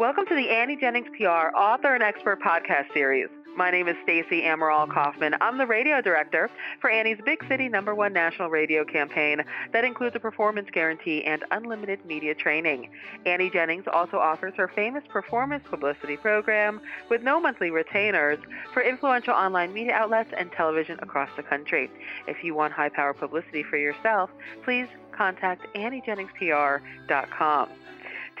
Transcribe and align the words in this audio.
Welcome 0.00 0.24
to 0.28 0.34
the 0.34 0.48
Annie 0.48 0.78
Jennings 0.80 1.08
PR 1.14 1.54
Author 1.54 1.94
and 1.94 2.02
Expert 2.02 2.40
Podcast 2.40 2.90
Series. 2.94 3.28
My 3.54 3.70
name 3.70 3.86
is 3.86 3.96
Stacey 4.02 4.40
Amaral 4.40 4.90
Kaufman. 4.90 5.34
I'm 5.42 5.58
the 5.58 5.66
radio 5.66 6.00
director 6.00 6.48
for 6.80 6.88
Annie's 6.88 7.18
Big 7.26 7.44
City 7.48 7.68
Number 7.68 7.94
One 7.94 8.14
National 8.14 8.48
Radio 8.48 8.82
campaign 8.82 9.42
that 9.74 9.84
includes 9.84 10.16
a 10.16 10.18
performance 10.18 10.70
guarantee 10.72 11.22
and 11.24 11.44
unlimited 11.50 12.02
media 12.06 12.34
training. 12.34 12.88
Annie 13.26 13.50
Jennings 13.50 13.84
also 13.92 14.16
offers 14.16 14.54
her 14.56 14.68
famous 14.74 15.04
performance 15.10 15.64
publicity 15.68 16.16
program 16.16 16.80
with 17.10 17.22
no 17.22 17.38
monthly 17.38 17.70
retainers 17.70 18.38
for 18.72 18.82
influential 18.82 19.34
online 19.34 19.74
media 19.74 19.92
outlets 19.92 20.30
and 20.34 20.50
television 20.52 20.98
across 21.02 21.28
the 21.36 21.42
country. 21.42 21.90
If 22.26 22.42
you 22.42 22.54
want 22.54 22.72
high 22.72 22.88
power 22.88 23.12
publicity 23.12 23.64
for 23.64 23.76
yourself, 23.76 24.30
please 24.64 24.88
contact 25.12 25.66
AnnieJenningsPR.com. 25.74 27.68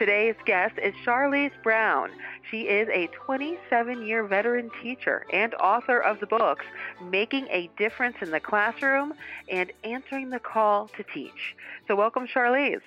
Today's 0.00 0.36
guest 0.46 0.78
is 0.82 0.94
Charlize 1.04 1.52
Brown. 1.62 2.08
She 2.50 2.62
is 2.62 2.88
a 2.88 3.08
27 3.26 4.06
year 4.06 4.24
veteran 4.24 4.70
teacher 4.82 5.26
and 5.30 5.52
author 5.56 6.00
of 6.00 6.20
the 6.20 6.26
books 6.26 6.64
Making 7.10 7.46
a 7.50 7.68
Difference 7.76 8.16
in 8.22 8.30
the 8.30 8.40
Classroom 8.40 9.12
and 9.50 9.70
Answering 9.84 10.30
the 10.30 10.38
Call 10.38 10.88
to 10.96 11.04
Teach. 11.12 11.54
So, 11.86 11.96
welcome, 11.96 12.26
Charlize. 12.26 12.80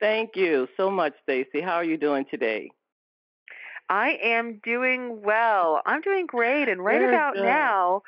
Thank 0.00 0.34
you 0.34 0.66
so 0.76 0.90
much, 0.90 1.12
Stacy. 1.22 1.60
How 1.60 1.74
are 1.74 1.84
you 1.84 1.96
doing 1.96 2.24
today? 2.28 2.72
I 3.88 4.18
am 4.20 4.60
doing 4.64 5.22
well. 5.22 5.80
I'm 5.86 6.00
doing 6.00 6.26
great. 6.26 6.68
And 6.68 6.84
right 6.84 6.98
Very 6.98 7.14
about 7.14 7.34
good. 7.34 7.44
now, 7.44 8.02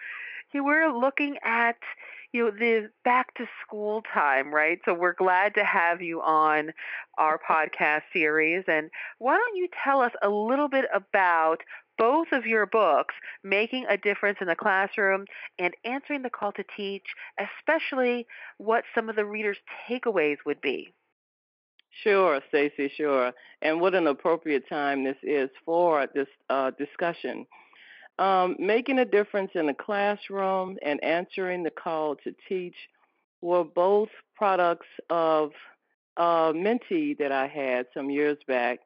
we're 0.54 0.92
looking 0.92 1.36
at 1.44 1.76
you 2.32 2.44
know 2.44 2.50
the 2.50 2.90
back 3.04 3.34
to 3.34 3.46
school 3.64 4.02
time 4.12 4.52
right 4.52 4.78
so 4.84 4.94
we're 4.94 5.14
glad 5.14 5.54
to 5.54 5.64
have 5.64 6.02
you 6.02 6.20
on 6.20 6.72
our 7.18 7.38
podcast 7.38 8.02
series 8.12 8.64
and 8.68 8.90
why 9.18 9.36
don't 9.36 9.56
you 9.56 9.68
tell 9.84 10.00
us 10.00 10.12
a 10.22 10.28
little 10.28 10.68
bit 10.68 10.84
about 10.94 11.58
both 11.98 12.28
of 12.32 12.44
your 12.46 12.66
books 12.66 13.14
making 13.42 13.86
a 13.88 13.96
difference 13.96 14.38
in 14.40 14.46
the 14.46 14.54
classroom 14.56 15.24
and 15.58 15.74
answering 15.84 16.22
the 16.22 16.30
call 16.30 16.52
to 16.52 16.64
teach 16.76 17.06
especially 17.38 18.26
what 18.58 18.84
some 18.94 19.08
of 19.08 19.16
the 19.16 19.24
readers 19.24 19.58
takeaways 19.88 20.36
would 20.44 20.60
be 20.60 20.92
Sure, 22.02 22.40
Stacy, 22.48 22.90
sure. 22.96 23.32
And 23.62 23.80
what 23.80 23.94
an 23.94 24.06
appropriate 24.06 24.68
time 24.68 25.04
this 25.04 25.16
is 25.22 25.48
for 25.64 26.06
this 26.14 26.28
uh, 26.50 26.70
discussion. 26.78 27.46
Um, 28.18 28.56
making 28.58 28.98
a 28.98 29.04
difference 29.04 29.50
in 29.54 29.66
the 29.66 29.74
classroom 29.74 30.78
and 30.82 31.02
answering 31.04 31.62
the 31.62 31.70
call 31.70 32.16
to 32.16 32.34
teach 32.48 32.76
were 33.42 33.64
both 33.64 34.08
products 34.34 34.86
of 35.10 35.52
a 36.16 36.52
mentee 36.54 37.18
that 37.18 37.30
I 37.30 37.46
had 37.46 37.86
some 37.92 38.08
years 38.08 38.38
back 38.48 38.80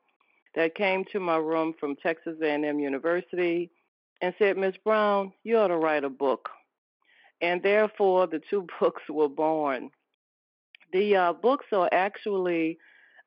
that 0.55 0.75
came 0.75 1.05
to 1.13 1.21
my 1.21 1.37
room 1.37 1.75
from 1.79 1.95
Texas 1.97 2.37
A&M 2.43 2.81
University 2.81 3.71
and 4.21 4.35
said, 4.39 4.59
"Miss 4.59 4.77
Brown, 4.85 5.33
you 5.45 5.59
ought 5.59 5.69
to 5.69 5.77
write 5.77 6.05
a 6.05 6.11
book." 6.11 6.49
And 7.41 7.63
therefore, 7.63 8.27
the 8.27 8.41
two 8.51 8.67
books 8.81 9.03
were 9.09 9.29
born. 9.29 9.91
The 10.93 11.17
uh, 11.17 11.33
books 11.35 11.67
are 11.73 11.89
actually 11.93 12.79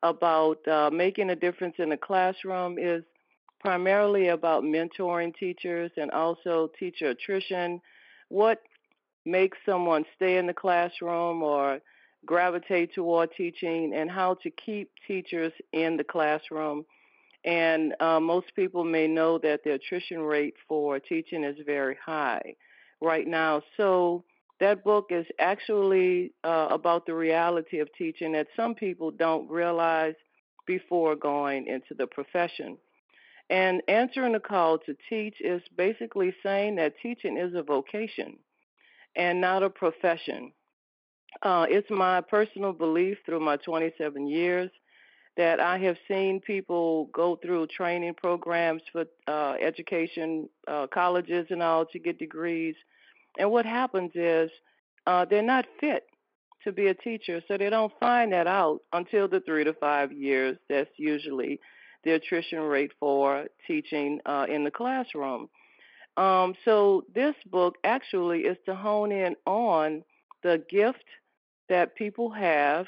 about 0.04 0.67
uh, 0.67 0.90
making 0.92 1.30
a 1.30 1.36
difference 1.36 1.76
in 1.80 1.90
the 1.90 1.98
classroom. 1.98 2.78
Is 2.78 3.04
primarily 3.64 4.28
about 4.28 4.64
mentoring 4.64 5.33
teachers 5.36 5.92
and 5.97 6.11
also 6.11 6.69
teacher 6.78 7.09
attrition. 7.11 7.80
What 8.30 8.61
makes 9.25 9.58
someone 9.66 10.03
stay 10.16 10.38
in 10.38 10.47
the 10.47 10.53
classroom 10.53 11.42
or 11.42 11.80
gravitate 12.25 12.94
toward 12.94 13.30
teaching, 13.36 13.94
and 13.94 14.09
how 14.09 14.36
to 14.36 14.50
keep 14.50 14.89
teachers 15.08 15.52
in 15.72 15.97
the 15.97 16.03
classroom. 16.03 16.86
And 17.45 17.94
uh, 18.00 18.20
most 18.20 18.55
people 18.55 18.83
may 18.83 19.08
know 19.08 19.38
that 19.39 19.64
the 19.64 19.73
attrition 19.73 20.22
rate 20.22 20.55
for 20.67 21.00
teaching 21.00 21.44
is 21.44 21.58
very 21.66 21.98
high 22.03 22.55
right 23.02 23.27
now. 23.27 23.61
So 23.75 24.23
that 24.61 24.83
book 24.83 25.08
is 25.09 25.26
actually 25.39 26.32
uh, 26.43 26.67
about 26.71 27.05
the 27.05 27.14
reality 27.14 27.80
of 27.80 27.89
teaching 27.98 28.32
that 28.33 28.48
some 28.55 28.76
people 28.76 29.11
don't 29.11 29.49
realize 29.49 30.15
before 30.65 31.17
going 31.17 31.67
into 31.67 31.93
the 31.98 32.08
profession. 32.08 32.77
And 33.49 33.81
answering 33.87 34.33
the 34.33 34.39
call 34.39 34.77
to 34.80 34.95
teach 35.09 35.36
is 35.39 35.61
basically 35.77 36.33
saying 36.43 36.76
that 36.76 36.93
teaching 37.02 37.37
is 37.37 37.54
a 37.55 37.64
vocation 37.64 38.37
and 39.15 39.42
not 39.42 39.64
a 39.64 39.70
profession. 39.70 40.54
Uh, 41.42 41.65
it's 41.70 41.89
my 41.89 42.21
personal 42.21 42.73
belief 42.73 43.17
through 43.26 43.39
my 43.39 43.58
27 43.58 44.27
years 44.27 44.71
that 45.36 45.59
I 45.59 45.77
have 45.80 45.98
seen 46.08 46.39
people 46.42 47.09
go 47.14 47.37
through 47.42 47.67
training 47.67 48.14
programs 48.15 48.83
for 48.92 49.05
uh, 49.27 49.55
education, 49.59 50.48
uh, 50.67 50.87
colleges, 50.93 51.48
and 51.49 51.64
all 51.64 51.86
to 51.87 51.99
get 51.99 52.20
degrees. 52.20 52.76
And 53.39 53.49
what 53.52 53.65
happens 53.65 54.11
is 54.14 54.52
uh, 55.08 55.26
they're 55.26 55.42
not 55.42 55.65
fit 55.80 56.05
to 56.64 56.71
be 56.71 56.87
a 56.87 56.93
teacher, 56.93 57.42
so 57.48 57.58
they 57.58 57.70
don't 57.70 57.92
find 57.99 58.32
that 58.32 58.48
out 58.48 58.82
until 58.93 59.27
the 59.27 59.39
three 59.42 59.64
to 59.64 59.73
five 59.73 60.11
years. 60.11 60.58
That's 60.70 60.89
usually 60.98 61.59
the 62.03 62.11
attrition 62.11 62.59
rate 62.59 62.91
for 62.99 63.45
teaching 63.67 64.19
uh, 64.25 64.45
in 64.49 64.64
the 64.64 64.71
classroom. 64.71 65.49
Um, 66.17 66.53
so 66.64 67.05
this 67.14 67.36
book 67.49 67.77
actually 67.83 68.41
is 68.41 68.58
to 68.65 68.75
hone 68.75 69.11
in 69.11 69.36
on 69.45 70.03
the 70.43 70.64
gift 70.69 71.05
that 71.69 71.95
people 71.95 72.30
have 72.30 72.87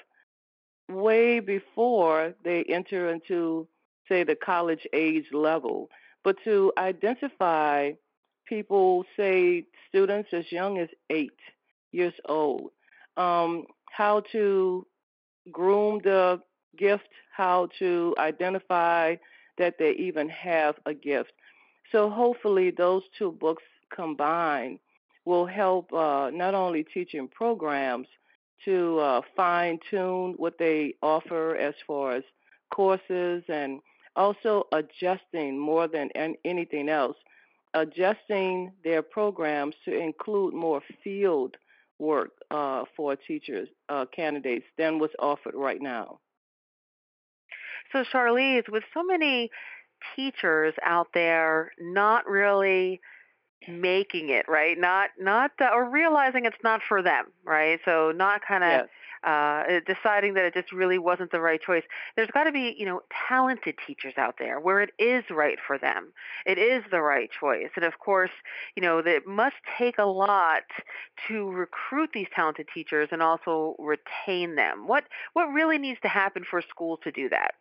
way 0.90 1.40
before 1.40 2.34
they 2.44 2.64
enter 2.64 3.10
into, 3.10 3.68
say, 4.08 4.24
the 4.24 4.36
college 4.36 4.86
age 4.94 5.26
level, 5.32 5.90
but 6.24 6.36
to 6.44 6.72
identify 6.78 7.92
people, 8.48 9.06
say, 9.18 9.66
students 9.90 10.30
as 10.34 10.52
young 10.52 10.78
as 10.78 10.90
eight 11.10 11.40
years 11.92 12.14
old, 12.26 12.70
um, 13.18 13.66
how 13.90 14.20
to 14.32 14.86
groom 15.52 16.00
the 16.04 16.40
gift, 16.78 17.08
how 17.36 17.70
to 17.80 18.16
identify 18.18 19.16
that 19.58 19.76
they 19.80 19.92
even 19.92 20.30
have 20.30 20.76
a 20.86 20.94
gift. 20.94 21.32
So 21.92 22.10
hopefully 22.10 22.72
those 22.72 23.04
two 23.18 23.32
books 23.32 23.64
combined 23.94 24.80
will 25.26 25.46
help 25.46 25.92
uh, 25.94 26.30
not 26.34 26.54
only 26.54 26.84
teaching 26.84 27.28
programs 27.28 28.08
to 28.66 29.00
uh, 29.00 29.22
fine 29.36 29.80
tune 29.90 30.34
what 30.38 30.58
they 30.58 30.94
offer 31.02 31.56
as 31.56 31.74
far 31.86 32.14
as 32.14 32.24
courses 32.72 33.44
and 33.48 33.80
also 34.16 34.66
adjusting 34.72 35.58
more 35.58 35.88
than 35.88 36.10
anything 36.46 36.90
else, 36.90 37.18
adjusting 37.74 38.72
their 38.84 39.02
programs 39.02 39.76
to 39.84 39.98
include 39.98 40.54
more 40.54 40.82
field 41.04 41.58
work 42.00 42.32
uh, 42.52 42.84
for 42.96 43.16
teachers, 43.16 43.68
uh, 43.90 44.06
candidates 44.14 44.66
than 44.78 45.00
what's 45.00 45.14
offered 45.20 45.56
right 45.56 45.82
now. 45.82 46.20
So, 47.96 48.04
Charlize, 48.04 48.70
with 48.70 48.84
so 48.94 49.06
many 49.06 49.50
teachers 50.18 50.74
out 50.84 51.08
there 51.14 51.72
not 51.80 52.28
really 52.28 53.00
making 53.70 54.30
it 54.30 54.46
right? 54.50 54.78
Not 54.78 55.12
not 55.18 55.52
uh, 55.62 55.70
or 55.74 55.90
realizing 55.90 56.46
it's 56.46 56.58
not 56.62 56.82
for 56.88 57.02
them 57.02 57.28
right? 57.46 57.80
So 57.86 58.12
not 58.14 58.42
kind 58.46 58.66
of 58.66 58.70
yes. 58.70 58.88
uh 59.24 59.80
deciding 59.88 60.34
that 60.34 60.44
it 60.44 60.54
just 60.54 60.74
really 60.74 61.00
wasn't 61.00 61.32
the 61.32 61.40
right 61.40 61.60
choice. 61.60 61.84
There's 62.18 62.30
got 62.32 62.44
to 62.44 62.52
be 62.52 62.76
you 62.78 62.86
know 62.86 63.02
talented 63.30 63.76
teachers 63.88 64.14
out 64.18 64.36
there 64.38 64.60
where 64.60 64.82
it 64.82 64.92
is 65.00 65.24
right 65.32 65.58
for 65.66 65.80
them. 65.80 66.12
It 66.46 66.58
is 66.60 66.84
the 66.92 67.02
right 67.02 67.30
choice. 67.40 67.70
And 67.78 67.86
of 67.86 67.98
course 67.98 68.32
you 68.76 68.84
know 68.84 69.02
that 69.02 69.16
it 69.16 69.26
must 69.26 69.56
take 69.80 69.98
a 69.98 70.06
lot 70.06 70.64
to 71.30 71.50
recruit 71.50 72.10
these 72.14 72.28
talented 72.36 72.68
teachers 72.74 73.10
and 73.14 73.24
also 73.24 73.76
retain 73.80 74.56
them. 74.56 74.86
What 74.86 75.06
what 75.32 75.46
really 75.46 75.78
needs 75.78 76.02
to 76.02 76.10
happen 76.10 76.44
for 76.48 76.62
schools 76.62 77.00
to 77.06 77.12
do 77.12 77.30
that 77.30 77.56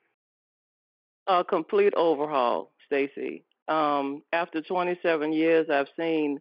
a 1.26 1.44
complete 1.44 1.94
overhaul, 1.96 2.72
Stacy. 2.86 3.44
Um, 3.68 4.22
after 4.32 4.60
27 4.60 5.32
years, 5.32 5.68
I've 5.70 5.88
seen 5.98 6.38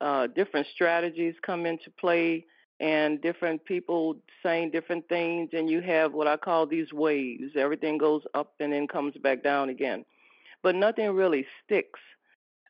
uh, 0.00 0.28
different 0.28 0.66
strategies 0.72 1.34
come 1.44 1.66
into 1.66 1.90
play 1.98 2.46
and 2.78 3.20
different 3.20 3.64
people 3.64 4.16
saying 4.42 4.70
different 4.70 5.06
things, 5.08 5.50
and 5.52 5.68
you 5.68 5.82
have 5.82 6.14
what 6.14 6.26
I 6.26 6.36
call 6.36 6.66
these 6.66 6.92
waves. 6.92 7.52
Everything 7.56 7.98
goes 7.98 8.22
up 8.34 8.54
and 8.58 8.72
then 8.72 8.88
comes 8.88 9.14
back 9.22 9.42
down 9.42 9.68
again, 9.68 10.04
but 10.62 10.74
nothing 10.74 11.10
really 11.10 11.46
sticks. 11.64 12.00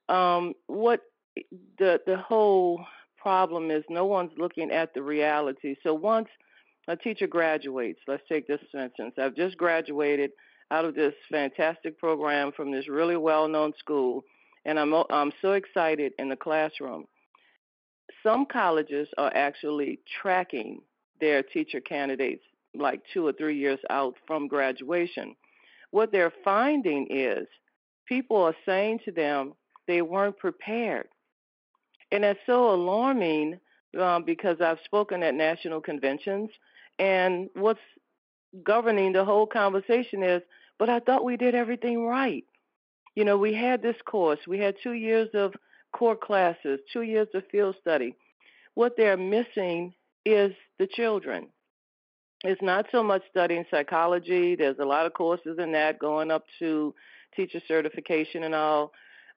Um, 0.08 0.54
what 0.66 1.02
the 1.78 2.00
the 2.06 2.16
whole 2.16 2.84
problem 3.16 3.70
is, 3.70 3.84
no 3.88 4.04
one's 4.06 4.32
looking 4.36 4.72
at 4.72 4.94
the 4.94 5.02
reality. 5.02 5.76
So 5.84 5.94
once 5.94 6.28
a 6.88 6.96
teacher 6.96 7.28
graduates, 7.28 8.00
let's 8.08 8.22
take 8.28 8.48
this 8.48 8.60
instance. 8.74 9.14
I've 9.16 9.36
just 9.36 9.56
graduated 9.56 10.30
out 10.70 10.84
of 10.84 10.94
this 10.94 11.14
fantastic 11.30 11.98
program 11.98 12.52
from 12.52 12.70
this 12.70 12.88
really 12.88 13.16
well-known 13.16 13.72
school, 13.78 14.22
and 14.64 14.78
I'm 14.78 14.92
I'm 15.10 15.32
so 15.42 15.52
excited 15.52 16.12
in 16.18 16.28
the 16.28 16.36
classroom. 16.36 17.06
Some 18.22 18.46
colleges 18.46 19.08
are 19.18 19.32
actually 19.34 20.00
tracking 20.20 20.82
their 21.20 21.42
teacher 21.42 21.80
candidates 21.80 22.42
like 22.74 23.02
two 23.12 23.26
or 23.26 23.32
three 23.32 23.56
years 23.58 23.80
out 23.90 24.14
from 24.26 24.48
graduation. 24.48 25.34
what 25.90 26.12
they're 26.12 26.32
finding 26.44 27.06
is 27.10 27.46
people 28.06 28.36
are 28.42 28.56
saying 28.66 29.00
to 29.04 29.12
them 29.12 29.54
they 29.86 30.02
weren't 30.02 30.38
prepared. 30.38 31.08
And 32.12 32.24
that's 32.24 32.38
so 32.46 32.72
alarming 32.72 33.58
um, 34.00 34.24
because 34.24 34.60
I've 34.60 34.78
spoken 34.84 35.22
at 35.22 35.34
national 35.34 35.80
conventions, 35.80 36.50
and 36.98 37.48
what's 37.54 37.80
governing 38.64 39.12
the 39.12 39.24
whole 39.24 39.46
conversation 39.46 40.22
is, 40.22 40.42
but 40.80 40.88
I 40.88 40.98
thought 40.98 41.24
we 41.26 41.36
did 41.36 41.54
everything 41.54 42.06
right. 42.06 42.44
You 43.14 43.24
know, 43.26 43.36
we 43.36 43.52
had 43.52 43.82
this 43.82 44.00
course, 44.06 44.40
we 44.48 44.58
had 44.58 44.76
two 44.82 44.94
years 44.94 45.28
of 45.34 45.52
core 45.92 46.16
classes, 46.16 46.80
two 46.90 47.02
years 47.02 47.28
of 47.34 47.42
field 47.52 47.76
study. 47.80 48.16
What 48.74 48.94
they're 48.96 49.18
missing 49.18 49.92
is 50.24 50.52
the 50.78 50.86
children. 50.86 51.48
It's 52.44 52.62
not 52.62 52.86
so 52.90 53.02
much 53.02 53.22
studying 53.28 53.66
psychology. 53.70 54.56
There's 54.56 54.78
a 54.78 54.86
lot 54.86 55.04
of 55.04 55.12
courses 55.12 55.58
in 55.58 55.72
that 55.72 55.98
going 55.98 56.30
up 56.30 56.44
to 56.60 56.94
teacher 57.36 57.60
certification 57.68 58.44
and 58.44 58.54
all, 58.54 58.92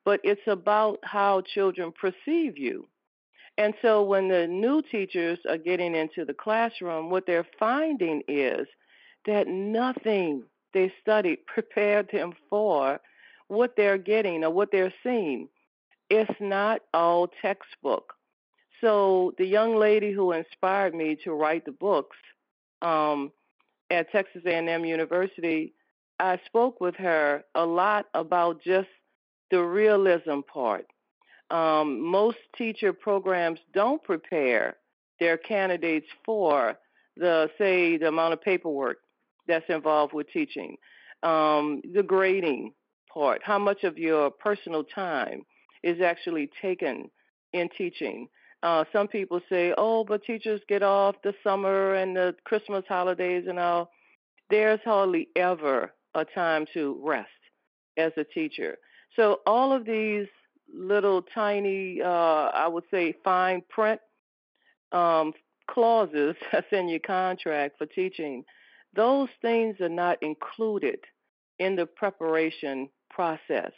but 0.05 0.21
it's 0.23 0.47
about 0.47 0.99
how 1.03 1.41
children 1.41 1.91
perceive 1.91 2.57
you. 2.57 2.87
And 3.57 3.73
so 3.81 4.01
when 4.01 4.29
the 4.29 4.47
new 4.47 4.81
teachers 4.81 5.39
are 5.49 5.57
getting 5.57 5.93
into 5.93 6.23
the 6.23 6.33
classroom, 6.33 7.09
what 7.09 7.25
they're 7.27 7.47
finding 7.59 8.23
is 8.29 8.65
that 9.25 9.47
nothing 9.47 10.43
they 10.73 10.93
studied 11.01 11.45
prepared 11.45 12.09
them 12.11 12.33
for 12.49 12.99
what 13.47 13.75
they're 13.75 13.97
getting 13.97 14.43
or 14.43 14.49
what 14.49 14.71
they're 14.71 14.93
seeing. 15.03 15.47
It's 16.09 16.39
not 16.39 16.81
all 16.93 17.29
textbook. 17.41 18.13
So 18.81 19.33
the 19.37 19.45
young 19.45 19.75
lady 19.75 20.11
who 20.11 20.33
inspired 20.33 20.93
me 20.93 21.15
to 21.23 21.31
write 21.31 21.65
the 21.65 21.71
books 21.71 22.17
um, 22.81 23.31
at 23.89 24.11
Texas 24.11 24.41
A&M 24.45 24.83
University, 24.83 25.73
I 26.19 26.39
spoke 26.45 26.81
with 26.81 26.95
her 26.95 27.43
a 27.55 27.65
lot 27.65 28.07
about 28.13 28.61
just 28.61 28.89
the 29.51 29.63
realism 29.63 30.39
part. 30.41 30.87
Um, 31.49 32.01
most 32.01 32.37
teacher 32.57 32.91
programs 32.93 33.59
don't 33.73 34.03
prepare 34.03 34.77
their 35.19 35.37
candidates 35.37 36.07
for 36.25 36.77
the 37.15 37.49
say 37.57 37.97
the 37.97 38.07
amount 38.07 38.33
of 38.33 38.41
paperwork 38.41 38.97
that's 39.47 39.65
involved 39.69 40.13
with 40.13 40.27
teaching, 40.31 40.77
um, 41.23 41.81
the 41.93 42.03
grading 42.03 42.73
part, 43.13 43.41
how 43.43 43.59
much 43.59 43.83
of 43.83 43.97
your 43.97 44.31
personal 44.31 44.83
time 44.83 45.43
is 45.83 46.01
actually 46.01 46.49
taken 46.61 47.09
in 47.53 47.69
teaching. 47.77 48.27
Uh, 48.63 48.85
some 48.93 49.07
people 49.07 49.41
say, 49.49 49.73
oh, 49.77 50.03
but 50.03 50.23
teachers 50.23 50.61
get 50.69 50.83
off 50.83 51.15
the 51.23 51.33
summer 51.43 51.95
and 51.95 52.15
the 52.15 52.33
Christmas 52.45 52.83
holidays 52.87 53.45
and 53.47 53.59
all. 53.59 53.89
There's 54.49 54.79
hardly 54.85 55.27
ever 55.35 55.91
a 56.15 56.25
time 56.25 56.65
to 56.73 56.99
rest 57.03 57.29
as 57.97 58.11
a 58.17 58.23
teacher. 58.23 58.77
So 59.15 59.41
all 59.45 59.73
of 59.73 59.85
these 59.85 60.27
little 60.73 61.21
tiny, 61.21 62.01
uh, 62.01 62.07
I 62.07 62.67
would 62.67 62.85
say, 62.89 63.15
fine 63.23 63.61
print 63.69 63.99
um, 64.91 65.33
clauses 65.69 66.35
that's 66.51 66.67
in 66.71 66.87
your 66.87 66.99
contract 66.99 67.77
for 67.77 67.85
teaching, 67.85 68.43
those 68.95 69.29
things 69.41 69.79
are 69.81 69.89
not 69.89 70.21
included 70.21 70.99
in 71.59 71.75
the 71.75 71.85
preparation 71.85 72.89
process. 73.09 73.71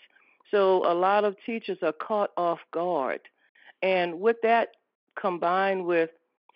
So 0.51 0.89
a 0.89 0.93
lot 0.93 1.23
of 1.23 1.35
teachers 1.45 1.77
are 1.81 1.93
caught 1.93 2.31
off 2.37 2.59
guard. 2.73 3.21
And 3.81 4.19
with 4.19 4.37
that 4.43 4.69
combined 5.19 5.85
with, 5.85 6.09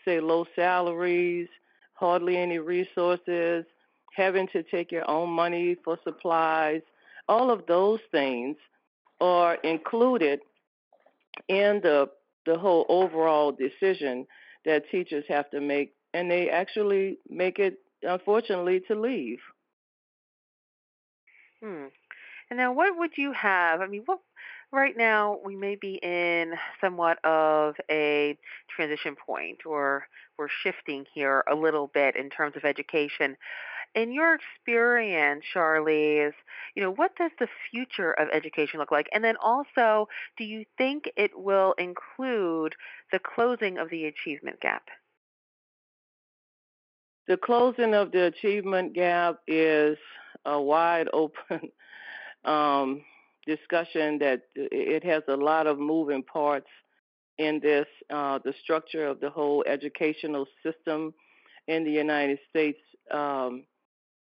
say, 0.06 0.20
low 0.20 0.46
salaries, 0.56 1.48
hardly 1.94 2.38
any 2.38 2.60
resources, 2.60 3.66
having 4.16 4.48
to 4.50 4.64
take 4.64 4.92
your 4.92 5.10
own 5.10 5.30
money 5.30 5.76
for 5.84 5.98
supplies, 6.04 6.82
all 7.28 7.52
of 7.52 7.66
those 7.68 8.00
things 8.12 8.56
are 9.22 9.56
included 9.56 10.40
in 11.48 11.80
the 11.84 12.10
the 12.46 12.58
whole 12.58 12.86
overall 12.90 13.52
decision 13.52 14.26
that 14.66 14.90
teachers 14.90 15.24
have 15.28 15.50
to 15.52 15.62
make 15.62 15.94
and 16.14 16.32
they 16.32 16.50
actually 16.50 17.18
make 17.30 17.60
it 17.60 17.78
unfortunately 18.04 18.82
to 18.88 18.96
leave. 18.96 19.40
Hmm. 21.64 21.86
And 22.50 22.58
now 22.58 22.74
what 22.74 22.98
would 22.98 23.12
you 23.18 23.32
have? 23.34 23.82
I 23.82 23.88
mean, 23.88 24.04
what 24.06 24.20
right 24.72 24.96
now 24.98 25.40
we 25.44 25.56
may 25.56 25.76
be 25.76 26.00
in 26.02 26.54
somewhat 26.82 27.24
of 27.24 27.76
a 27.92 28.38
transition 28.76 29.16
point 29.16 29.60
or 29.66 30.08
we're 30.38 30.48
shifting 30.64 31.06
here 31.14 31.44
a 31.52 31.56
little 31.56 31.88
bit 31.94 32.16
in 32.16 32.30
terms 32.30 32.56
of 32.56 32.66
education 32.66 33.36
in 33.96 34.12
your 34.12 34.36
experience, 34.36 35.44
Charlize, 35.54 36.34
you 36.76 36.84
know, 36.84 36.92
what 36.92 37.16
does 37.16 37.32
the 37.40 37.48
future 37.72 38.12
of 38.12 38.28
education 38.32 38.80
look 38.80 38.92
like? 38.92 39.08
And 39.14 39.24
then 39.24 39.36
also, 39.44 40.08
do 40.38 40.44
you 40.44 40.66
think 40.78 41.10
it 41.18 41.32
will 41.36 41.74
include 41.78 42.76
the 43.12 43.20
closing 43.20 43.78
of 43.78 43.90
the 43.90 44.06
achievement 44.06 44.60
gap? 44.62 44.84
The 47.30 47.38
closing 47.38 47.94
of 47.94 48.12
the 48.12 48.26
achievement 48.26 48.94
gap 48.94 49.38
is 49.48 49.98
a 50.46 50.60
wide 50.60 51.08
open 51.14 51.70
um, 52.44 53.04
discussion 53.46 54.18
that 54.20 54.42
it 54.56 55.04
has 55.04 55.24
a 55.28 55.36
lot 55.36 55.68
of 55.68 55.80
moving 55.80 56.24
parts 56.24 56.68
in 57.38 57.60
this, 57.62 57.86
uh, 58.10 58.40
the 58.44 58.54
structure 58.64 59.08
of 59.08 59.22
the 59.22 59.30
whole 59.30 59.64
educational 59.68 60.48
system 60.64 61.14
in 61.68 61.86
the 61.86 61.92
United 61.92 62.40
States. 62.50 62.80
Um, 63.12 63.64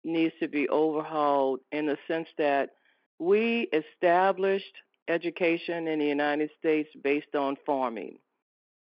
needs 0.05 0.35
to 0.41 0.49
be 0.49 0.69
overhauled 0.69 1.61
in 1.73 1.87
the 1.87 1.99
sense 2.07 2.29
that 2.39 2.71
we 3.19 3.69
established 3.73 4.75
education 5.09 5.89
in 5.89 5.99
the 5.99 6.07
United 6.07 6.51
States 6.59 6.89
based 7.03 7.35
on 7.35 7.57
farming. 7.67 8.19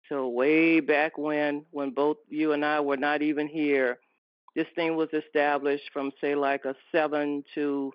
So 0.08 0.28
way 0.28 0.80
back 0.80 1.16
when, 1.16 1.64
when 1.70 1.90
both 1.90 2.18
you 2.28 2.52
and 2.52 2.64
I 2.64 2.80
were 2.80 2.96
not 2.96 3.22
even 3.22 3.48
here, 3.48 3.98
this 4.54 4.66
thing 4.74 4.96
was 4.96 5.08
established 5.12 5.84
from 5.92 6.12
say 6.20 6.34
like 6.34 6.64
a 6.64 6.74
seven 6.90 7.44
to 7.54 7.92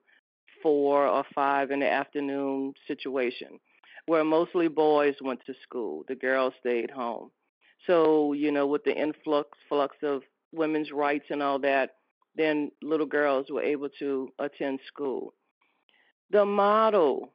four 0.63 1.07
or 1.07 1.23
five 1.35 1.71
in 1.71 1.81
the 1.81 1.89
afternoon 1.89 2.73
situation, 2.87 3.59
where 4.07 4.23
mostly 4.23 4.67
boys 4.67 5.15
went 5.21 5.39
to 5.45 5.53
school, 5.61 6.03
the 6.07 6.15
girls 6.15 6.53
stayed 6.59 6.89
home. 6.89 7.29
So 7.85 8.33
you 8.33 8.51
know, 8.51 8.65
with 8.65 8.83
the 8.83 8.95
influx 8.95 9.49
flux 9.69 9.95
of 10.01 10.23
women's 10.51 10.91
rights 10.91 11.25
and 11.29 11.43
all 11.43 11.59
that, 11.59 11.91
then 12.35 12.71
little 12.81 13.05
girls 13.05 13.47
were 13.49 13.63
able 13.63 13.89
to 13.99 14.29
attend 14.39 14.79
school. 14.87 15.33
The 16.31 16.45
model 16.45 17.33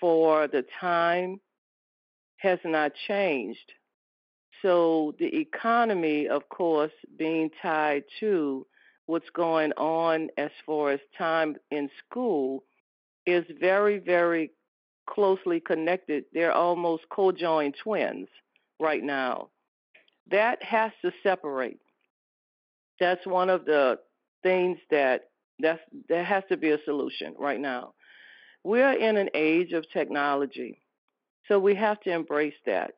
for 0.00 0.48
the 0.48 0.64
time 0.80 1.40
has 2.38 2.58
not 2.64 2.92
changed. 3.06 3.72
So 4.62 5.14
the 5.18 5.36
economy, 5.38 6.28
of 6.28 6.48
course, 6.48 6.92
being 7.18 7.50
tied 7.62 8.04
to 8.20 8.66
what's 9.06 9.30
going 9.30 9.72
on 9.72 10.30
as 10.36 10.50
far 10.64 10.90
as 10.92 11.00
time 11.16 11.56
in 11.70 11.88
school 12.04 12.64
is 13.26 13.44
very, 13.60 13.98
very 13.98 14.50
closely 15.08 15.60
connected. 15.60 16.24
They're 16.32 16.52
almost 16.52 17.04
co-joined 17.10 17.76
twins 17.82 18.28
right 18.80 19.02
now. 19.02 19.48
That 20.30 20.62
has 20.62 20.92
to 21.02 21.12
separate. 21.22 21.80
That's 22.98 23.24
one 23.26 23.50
of 23.50 23.64
the 23.64 23.98
things 24.42 24.78
that 24.90 25.28
that's 25.58 25.80
there 26.08 26.24
has 26.24 26.44
to 26.50 26.56
be 26.56 26.70
a 26.70 26.78
solution 26.84 27.34
right 27.38 27.60
now. 27.60 27.94
We're 28.64 28.92
in 28.92 29.16
an 29.16 29.30
age 29.34 29.72
of 29.72 29.88
technology, 29.90 30.82
so 31.46 31.58
we 31.58 31.74
have 31.76 32.00
to 32.00 32.10
embrace 32.10 32.54
that. 32.66 32.94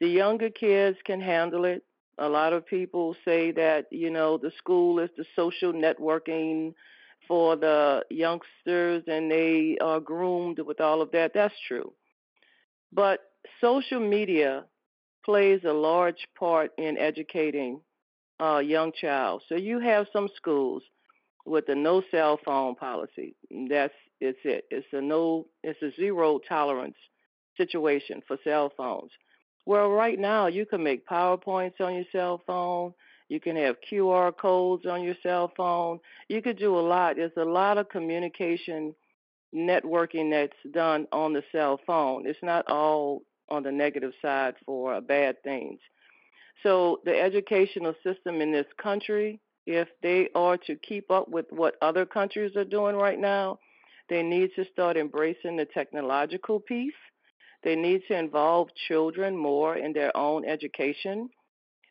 The 0.00 0.08
younger 0.08 0.50
kids 0.50 0.98
can 1.04 1.20
handle 1.20 1.64
it. 1.64 1.82
A 2.18 2.28
lot 2.28 2.52
of 2.52 2.66
people 2.66 3.14
say 3.24 3.50
that 3.52 3.86
you 3.92 4.10
know 4.10 4.38
the 4.38 4.52
school 4.58 4.98
is 5.00 5.10
the 5.16 5.24
social 5.36 5.72
networking 5.72 6.74
for 7.28 7.56
the 7.56 8.04
youngsters 8.10 9.04
and 9.06 9.30
they 9.30 9.76
are 9.80 10.00
groomed 10.00 10.58
with 10.60 10.80
all 10.80 11.02
of 11.02 11.10
that. 11.12 11.32
That's 11.34 11.54
true. 11.68 11.92
But 12.92 13.20
social 13.60 14.00
media 14.00 14.64
plays 15.24 15.60
a 15.64 15.72
large 15.72 16.26
part 16.38 16.72
in 16.78 16.96
educating 16.98 17.80
uh, 18.40 18.58
young 18.58 18.92
child. 18.92 19.42
So 19.48 19.56
you 19.56 19.80
have 19.80 20.06
some 20.12 20.28
schools 20.36 20.82
with 21.46 21.68
a 21.68 21.74
no 21.74 22.02
cell 22.10 22.38
phone 22.44 22.74
policy. 22.74 23.36
That's 23.68 23.94
it's 24.20 24.38
it. 24.44 24.64
It's 24.70 24.86
a 24.92 25.00
no. 25.00 25.46
It's 25.62 25.80
a 25.82 25.92
zero 25.96 26.40
tolerance 26.48 26.96
situation 27.56 28.22
for 28.26 28.38
cell 28.44 28.72
phones. 28.76 29.10
Well, 29.66 29.90
right 29.90 30.18
now 30.18 30.46
you 30.46 30.64
can 30.64 30.82
make 30.82 31.06
PowerPoints 31.06 31.80
on 31.80 31.94
your 31.94 32.04
cell 32.12 32.40
phone. 32.46 32.94
You 33.28 33.40
can 33.40 33.56
have 33.56 33.76
QR 33.80 34.32
codes 34.36 34.86
on 34.86 35.02
your 35.02 35.16
cell 35.22 35.52
phone. 35.56 36.00
You 36.28 36.40
could 36.40 36.58
do 36.58 36.78
a 36.78 36.80
lot. 36.80 37.16
There's 37.16 37.32
a 37.36 37.44
lot 37.44 37.76
of 37.76 37.88
communication 37.88 38.94
networking 39.54 40.30
that's 40.30 40.72
done 40.72 41.06
on 41.12 41.32
the 41.32 41.42
cell 41.52 41.80
phone. 41.86 42.26
It's 42.26 42.42
not 42.42 42.68
all 42.68 43.22
on 43.48 43.64
the 43.64 43.72
negative 43.72 44.12
side 44.22 44.54
for 44.64 45.00
bad 45.00 45.42
things. 45.42 45.80
So 46.62 47.00
the 47.04 47.18
educational 47.20 47.94
system 48.04 48.40
in 48.40 48.52
this 48.52 48.66
country 48.80 49.40
if 49.66 49.88
they 50.02 50.28
are 50.34 50.56
to 50.56 50.76
keep 50.76 51.10
up 51.10 51.28
with 51.28 51.46
what 51.50 51.74
other 51.82 52.06
countries 52.06 52.54
are 52.56 52.64
doing 52.64 52.96
right 52.96 53.18
now, 53.18 53.58
they 54.08 54.22
need 54.22 54.50
to 54.54 54.64
start 54.72 54.96
embracing 54.96 55.56
the 55.56 55.64
technological 55.64 56.60
piece. 56.60 56.94
They 57.66 57.74
need 57.74 58.02
to 58.06 58.16
involve 58.16 58.68
children 58.86 59.36
more 59.36 59.76
in 59.76 59.92
their 59.92 60.16
own 60.16 60.44
education. 60.44 61.28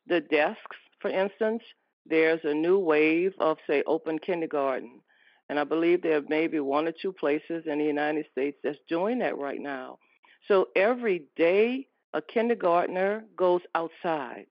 The 0.08 0.22
desks, 0.22 0.78
for 1.02 1.10
instance, 1.10 1.64
there's 2.06 2.40
a 2.46 2.54
new 2.54 2.80
wave 2.80 3.34
of, 3.42 3.58
say, 3.68 3.84
open 3.86 4.18
kindergarten. 4.20 5.02
And 5.50 5.60
I 5.60 5.66
believe 5.66 6.02
there 6.02 6.20
are 6.20 6.30
maybe 6.30 6.62
one 6.62 6.88
or 6.88 6.94
two 6.94 7.12
places 7.12 7.66
in 7.66 7.80
the 7.80 7.84
United 7.84 8.26
States 8.32 8.58
that's 8.64 8.78
doing 8.88 9.20
that 9.20 9.38
right 9.38 9.60
now. 9.60 10.00
So 10.48 10.70
every 10.78 11.26
day, 11.36 11.88
a 12.14 12.22
kindergartner 12.22 13.26
goes 13.36 13.60
outside 13.76 14.46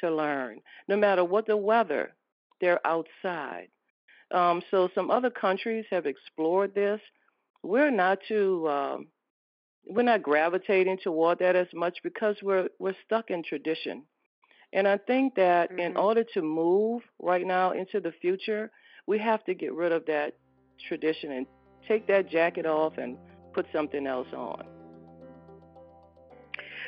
to 0.00 0.10
learn. 0.10 0.62
No 0.88 0.96
matter 0.96 1.24
what 1.24 1.46
the 1.46 1.58
weather, 1.58 2.14
they're 2.58 2.80
outside. 2.86 3.68
Um, 4.30 4.62
so 4.70 4.88
some 4.94 5.10
other 5.10 5.30
countries 5.30 5.84
have 5.90 6.06
explored 6.06 6.74
this. 6.74 7.02
We're 7.62 7.90
not 7.90 8.20
too, 8.26 8.66
um, 8.66 9.08
we're 9.86 10.02
not 10.02 10.22
gravitating 10.22 10.98
toward 11.02 11.38
that 11.38 11.56
as 11.56 11.68
much 11.74 11.98
because 12.02 12.36
we're 12.42 12.68
we're 12.78 12.94
stuck 13.06 13.30
in 13.30 13.42
tradition. 13.42 14.04
And 14.72 14.86
I 14.86 14.98
think 14.98 15.36
that 15.36 15.70
mm-hmm. 15.70 15.80
in 15.80 15.96
order 15.96 16.24
to 16.34 16.42
move 16.42 17.02
right 17.18 17.46
now 17.46 17.72
into 17.72 18.00
the 18.00 18.12
future, 18.12 18.70
we 19.06 19.18
have 19.18 19.44
to 19.44 19.54
get 19.54 19.72
rid 19.72 19.92
of 19.92 20.04
that 20.06 20.34
tradition 20.88 21.32
and 21.32 21.46
take 21.86 22.06
that 22.08 22.28
jacket 22.28 22.66
off 22.66 22.98
and 22.98 23.16
put 23.54 23.66
something 23.72 24.06
else 24.06 24.28
on. 24.36 24.64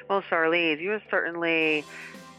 Well, 0.08 0.22
Charlize, 0.30 0.80
you 0.80 0.92
are 0.92 1.02
certainly 1.10 1.84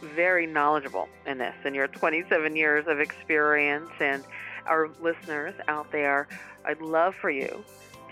very 0.02 0.46
knowledgeable 0.48 1.08
in 1.26 1.38
this 1.38 1.56
in 1.66 1.74
your 1.74 1.88
27 1.88 2.56
years 2.56 2.86
of 2.88 3.00
experience 3.00 3.90
and 4.00 4.24
our 4.66 4.90
listeners 5.02 5.54
out 5.68 5.92
there, 5.92 6.28
I'd 6.66 6.82
love 6.82 7.16
for 7.20 7.30
you 7.30 7.64